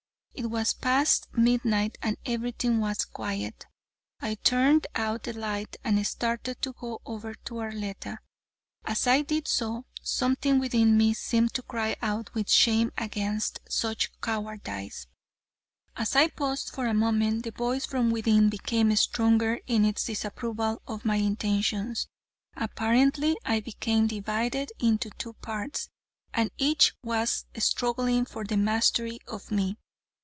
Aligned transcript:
It 0.33 0.49
was 0.49 0.73
past 0.73 1.27
midnight 1.33 1.99
and 2.01 2.17
everything 2.25 2.79
was 2.79 3.05
quiet. 3.05 3.67
I 4.21 4.35
turned 4.35 4.87
out 4.95 5.23
the 5.23 5.33
light 5.33 5.75
and 5.83 6.03
started 6.07 6.61
to 6.63 6.73
go 6.73 6.99
over 7.05 7.35
to 7.35 7.55
Arletta. 7.59 8.17
As 8.83 9.05
I 9.05 9.21
did 9.21 9.47
so, 9.47 9.85
something 10.01 10.57
within 10.57 10.97
me 10.97 11.13
seemed 11.13 11.53
to 11.53 11.61
cry 11.61 11.95
out 12.01 12.33
with 12.33 12.49
shame 12.49 12.91
against 12.97 13.59
such 13.69 14.19
cowardice. 14.19 15.05
As 15.95 16.15
I 16.15 16.29
paused 16.29 16.71
for 16.73 16.87
a 16.87 16.93
moment, 16.93 17.43
the 17.43 17.51
voice 17.51 17.85
from 17.85 18.09
within 18.09 18.49
became 18.49 18.95
stronger 18.95 19.59
in 19.67 19.85
its 19.85 20.05
disapproval 20.05 20.81
of 20.87 21.05
my 21.05 21.17
intentions. 21.17 22.07
Apparently 22.55 23.37
I 23.45 23.59
became 23.59 24.07
divided 24.07 24.71
into 24.79 25.11
two 25.11 25.33
parts, 25.33 25.89
and 26.33 26.49
each 26.57 26.95
was 27.03 27.45
struggling 27.57 28.25
for 28.25 28.43
the 28.43 28.57
mastery 28.57 29.19
of 29.27 29.51
me. 29.51 29.77